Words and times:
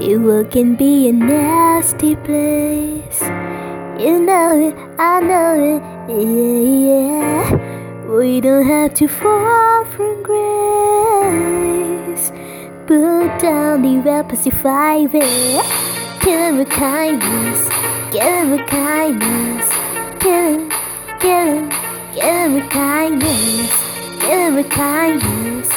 The 0.00 0.16
world 0.16 0.50
can 0.50 0.76
be 0.76 1.08
a 1.08 1.12
nasty 1.12 2.16
place. 2.16 3.20
You 4.00 4.18
know 4.18 4.56
it, 4.68 4.74
I 4.98 5.20
know 5.20 5.52
it, 5.60 5.82
yeah, 6.08 6.62
yeah. 6.88 7.44
We 8.08 8.40
don't 8.40 8.64
have 8.64 8.94
to 8.94 9.06
fall 9.06 9.84
from 9.84 10.22
grace. 10.22 10.40
Put 12.86 13.28
down 13.42 13.82
the 13.82 13.98
weapons 14.00 14.48
fight 14.62 15.10
it. 15.12 15.66
Kill 16.22 16.56
with 16.56 16.70
kindness, 16.70 17.68
kill 18.10 18.50
with 18.52 18.66
kindness. 18.68 19.68
Kill 20.18 20.60
him, 20.60 20.70
kill 21.20 21.46
him, 21.56 21.70
kill 22.14 22.54
with 22.54 22.70
kindness, 22.70 23.70
kill 24.22 24.54
with 24.54 24.70
kindness. 24.70 25.68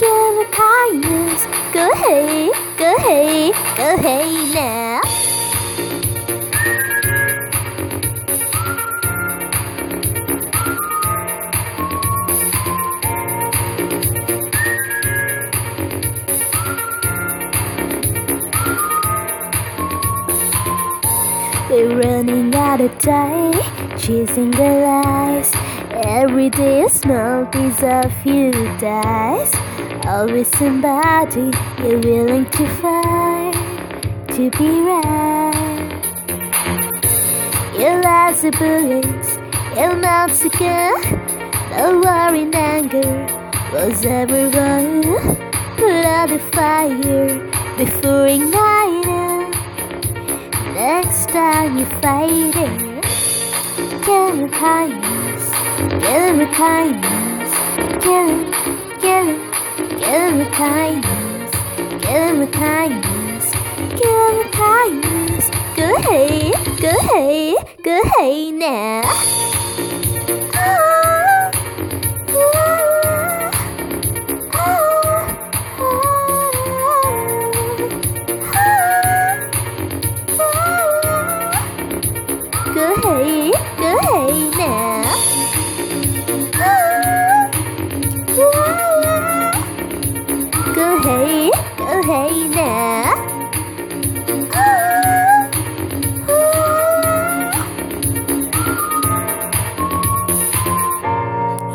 With 0.00 0.50
kindness. 0.50 1.46
Go 1.72 1.90
ahead, 1.92 2.50
go 2.78 2.94
ahead, 2.96 3.52
go 3.76 3.94
ahead 3.94 4.54
now. 4.54 4.91
We're 21.72 22.02
running 22.02 22.54
out 22.54 22.82
of 22.82 22.98
time, 22.98 23.54
chasing 23.96 24.50
the 24.50 24.70
lies. 24.84 25.50
Every 26.04 26.50
day 26.50 26.82
a 26.82 26.88
small 26.90 27.46
piece 27.46 27.82
of 27.82 28.12
you 28.26 28.52
dies. 28.76 29.50
Always 30.04 30.48
somebody 30.58 31.50
you're 31.78 31.98
willing 31.98 32.44
to 32.50 32.66
fight 32.76 33.54
to 34.34 34.50
be 34.50 34.68
right. 34.82 36.02
Your 37.78 38.02
lies 38.02 38.44
are 38.44 38.50
bullets, 38.50 39.38
your 39.74 39.96
mouth's 39.96 40.44
a 40.44 40.50
gun. 40.50 41.00
No 41.70 42.00
war 42.04 42.34
in 42.34 42.54
anger 42.54 43.26
was 43.72 44.04
ever 44.04 44.50
wrong. 44.50 45.36
Put 45.78 46.04
out 46.04 46.28
the 46.28 46.38
fire 46.52 47.38
before. 47.78 48.12
Next 48.26 48.52
time 48.52 48.81
you 51.34 51.86
fight 52.02 52.54
it, 52.54 53.04
kill 54.04 54.48
kindness, 54.50 55.50
kill 56.04 56.36
with 56.36 56.52
kindness, 56.52 58.04
kill 58.04 58.28
him, 59.00 59.52
kill 59.98 60.36
with 60.36 60.52
kindness, 60.52 61.50
kill 62.02 62.38
with 62.38 62.52
kindness, 62.52 63.50
kill 63.98 64.36
with 64.36 64.52
kindness. 64.52 65.50
Go 65.74 65.94
ahead, 65.96 66.52
go 66.78 66.90
ahead, 66.90 67.82
go 67.82 68.02
ahead 68.02 68.54
now. 68.54 69.51
Go 82.82 82.88
ahead, 82.94 83.52
go 83.78 83.90
ahead 83.96 84.50
now. 84.58 85.06
Go 90.74 90.86
ahead, 90.96 91.52
go 91.78 91.86
ahead 92.00 92.50
now. 92.50 93.14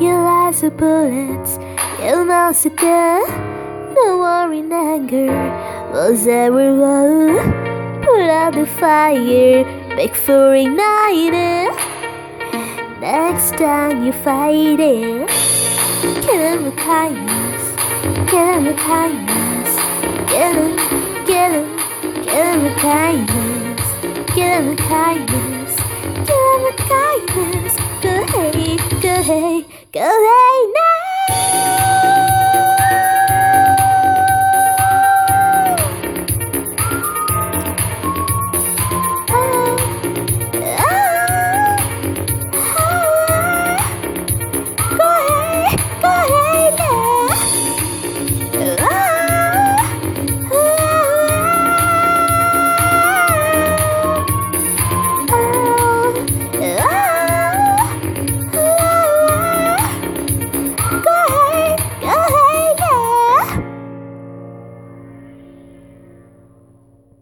Your 0.01 0.21
eyes 0.27 0.59
are 0.61 0.71
bullets, 0.71 1.57
your 2.03 2.25
mouth's 2.25 2.65
a 2.65 2.69
gun. 2.69 3.23
No 3.95 4.17
war 4.17 4.51
anger 4.51 5.31
was 5.93 6.27
ever 6.27 6.75
wrong. 6.75 7.37
Put 8.03 8.29
out 8.29 8.53
the 8.55 8.65
fire, 8.65 9.63
make 9.97 10.15
for 10.15 10.53
igniting. 10.53 11.75
Next 13.01 13.57
time 13.57 14.05
you 14.05 14.11
fight 14.11 14.79
it, 14.79 15.27
kill 16.21 16.63
with 16.65 16.77
kindness, 16.77 17.63
kill 18.29 18.61
with 18.61 18.77
kindness, 18.77 19.69
kill 20.29 20.53
him, 20.53 20.73
kill 21.25 21.51
him, 21.57 21.67
kill 22.25 22.45
him 22.53 22.63
with 22.63 22.77
kindness, 22.77 23.81
kill 24.35 24.61
him 24.61 24.67
with 24.67 24.77
kindness, 24.77 25.75
kill 26.27 26.47
him 26.53 26.63
with 26.65 26.77
kindness. 26.93 27.73
Go 28.03 28.13
ahead, 28.21 29.01
go 29.01 29.09
ahead, 29.09 29.65
go 29.91 30.01
now. 30.01 30.46